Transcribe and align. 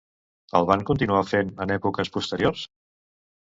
Es 0.59 0.63
van 0.71 0.85
continuar 0.89 1.19
fent 1.33 1.51
en 1.67 1.75
èpoques 1.77 2.11
posteriors? 2.17 2.65